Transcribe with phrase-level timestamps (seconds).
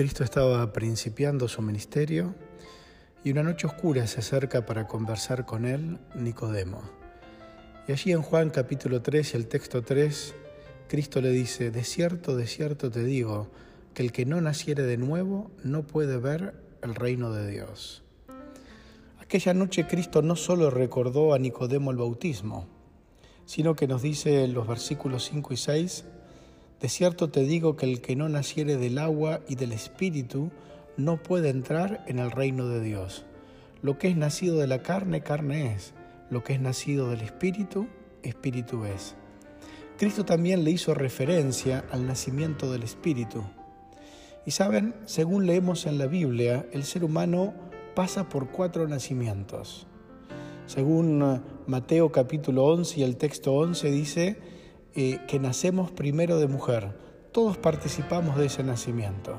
[0.00, 2.34] Cristo estaba principiando su ministerio
[3.22, 6.80] y una noche oscura se acerca para conversar con él Nicodemo.
[7.86, 10.34] Y allí en Juan capítulo 3 y el texto 3,
[10.88, 13.50] Cristo le dice, de cierto, de cierto te digo,
[13.92, 18.02] que el que no naciere de nuevo no puede ver el reino de Dios.
[19.20, 22.68] Aquella noche Cristo no solo recordó a Nicodemo el bautismo,
[23.44, 26.04] sino que nos dice en los versículos 5 y 6,
[26.80, 30.50] de cierto te digo que el que no naciere del agua y del Espíritu
[30.96, 33.24] no puede entrar en el reino de Dios.
[33.82, 35.92] Lo que es nacido de la carne, carne es.
[36.30, 37.86] Lo que es nacido del Espíritu,
[38.22, 39.14] Espíritu es.
[39.98, 43.44] Cristo también le hizo referencia al nacimiento del Espíritu.
[44.46, 47.52] Y saben, según leemos en la Biblia, el ser humano
[47.94, 49.86] pasa por cuatro nacimientos.
[50.66, 54.38] Según Mateo capítulo 11 y el texto 11 dice,
[54.94, 56.92] eh, que nacemos primero de mujer.
[57.32, 59.36] Todos participamos de ese nacimiento.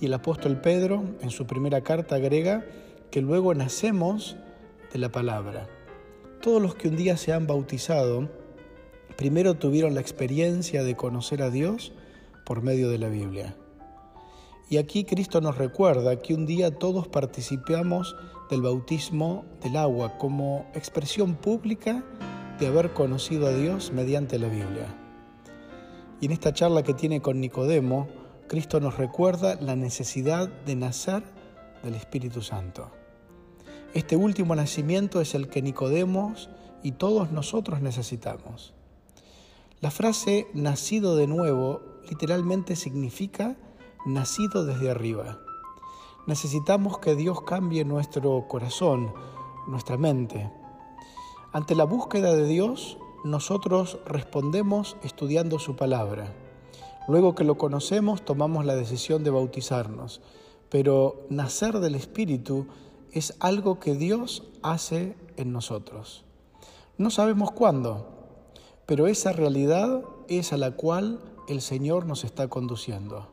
[0.00, 2.66] Y el apóstol Pedro en su primera carta agrega
[3.10, 4.36] que luego nacemos
[4.92, 5.68] de la palabra.
[6.42, 8.28] Todos los que un día se han bautizado,
[9.16, 11.92] primero tuvieron la experiencia de conocer a Dios
[12.44, 13.56] por medio de la Biblia.
[14.68, 18.16] Y aquí Cristo nos recuerda que un día todos participamos
[18.50, 22.04] del bautismo del agua como expresión pública
[22.58, 24.86] de haber conocido a Dios mediante la Biblia.
[26.20, 28.08] Y en esta charla que tiene con Nicodemo,
[28.48, 31.22] Cristo nos recuerda la necesidad de nacer
[31.82, 32.90] del Espíritu Santo.
[33.92, 36.34] Este último nacimiento es el que Nicodemo
[36.82, 38.74] y todos nosotros necesitamos.
[39.80, 43.56] La frase nacido de nuevo literalmente significa
[44.06, 45.38] nacido desde arriba.
[46.26, 49.12] Necesitamos que Dios cambie nuestro corazón,
[49.66, 50.50] nuestra mente,
[51.56, 56.34] ante la búsqueda de Dios, nosotros respondemos estudiando su palabra.
[57.08, 60.20] Luego que lo conocemos, tomamos la decisión de bautizarnos.
[60.68, 62.66] Pero nacer del Espíritu
[63.10, 66.26] es algo que Dios hace en nosotros.
[66.98, 68.06] No sabemos cuándo,
[68.84, 73.30] pero esa realidad es a la cual el Señor nos está conduciendo.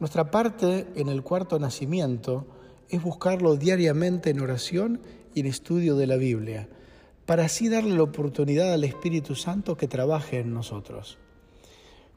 [0.00, 2.44] Nuestra parte en el cuarto nacimiento
[2.90, 5.00] es buscarlo diariamente en oración
[5.32, 6.68] y en estudio de la Biblia
[7.26, 11.18] para así darle la oportunidad al Espíritu Santo que trabaje en nosotros.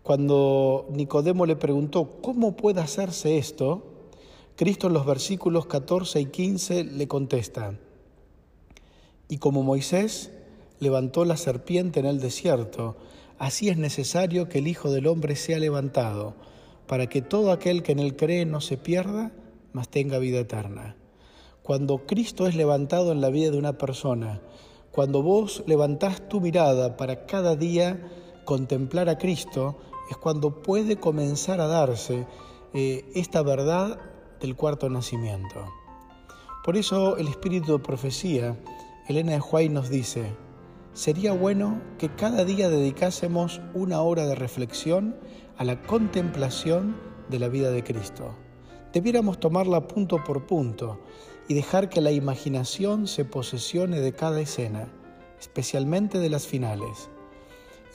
[0.03, 3.83] Cuando Nicodemo le preguntó, ¿cómo puede hacerse esto?
[4.55, 7.77] Cristo en los versículos 14 y 15 le contesta,
[9.27, 10.31] y como Moisés
[10.79, 12.95] levantó la serpiente en el desierto,
[13.39, 16.35] así es necesario que el Hijo del Hombre sea levantado,
[16.87, 19.31] para que todo aquel que en él cree no se pierda,
[19.73, 20.95] mas tenga vida eterna.
[21.63, 24.41] Cuando Cristo es levantado en la vida de una persona,
[24.95, 27.99] cuando vos levantás tu mirada para cada día
[28.45, 29.77] contemplar a Cristo,
[30.09, 32.25] es cuando puede comenzar a darse
[32.73, 33.99] eh, esta verdad
[34.39, 35.65] del cuarto nacimiento.
[36.63, 38.57] Por eso el espíritu de profecía,
[39.09, 40.33] Elena de Huay nos dice,
[40.93, 45.17] sería bueno que cada día dedicásemos una hora de reflexión
[45.57, 46.95] a la contemplación
[47.27, 48.33] de la vida de Cristo.
[48.93, 51.01] Debiéramos tomarla punto por punto
[51.47, 54.87] y dejar que la imaginación se posesione de cada escena,
[55.39, 57.09] especialmente de las finales.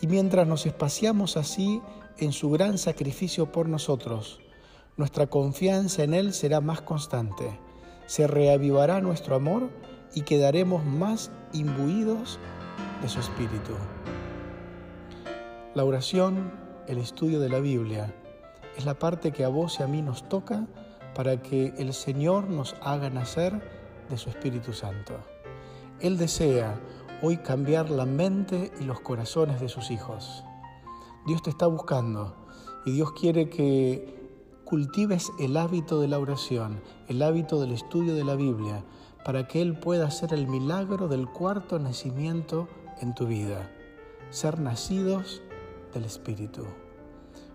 [0.00, 1.82] Y mientras nos espaciamos así
[2.18, 4.40] en su gran sacrificio por nosotros,
[4.96, 7.58] nuestra confianza en Él será más constante,
[8.06, 9.70] se reavivará nuestro amor
[10.14, 12.38] y quedaremos más imbuidos
[13.02, 13.72] de su espíritu.
[15.74, 16.52] La oración,
[16.86, 18.12] el estudio de la Biblia,
[18.76, 20.66] es la parte que a vos y a mí nos toca
[21.14, 23.60] para que el Señor nos haga nacer
[24.08, 25.14] de su Espíritu Santo.
[26.00, 26.78] Él desea
[27.22, 30.44] hoy cambiar la mente y los corazones de sus hijos.
[31.26, 32.34] Dios te está buscando
[32.84, 34.18] y Dios quiere que
[34.64, 38.84] cultives el hábito de la oración, el hábito del estudio de la Biblia,
[39.24, 42.68] para que Él pueda hacer el milagro del cuarto nacimiento
[43.00, 43.70] en tu vida,
[44.30, 45.42] ser nacidos
[45.92, 46.64] del Espíritu.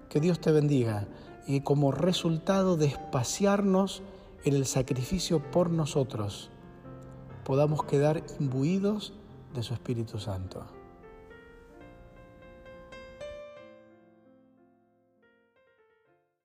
[0.09, 1.07] Que Dios te bendiga
[1.47, 4.01] y como resultado de espaciarnos
[4.43, 6.49] en el sacrificio por nosotros,
[7.43, 9.13] podamos quedar imbuidos
[9.53, 10.74] de su Espíritu Santo.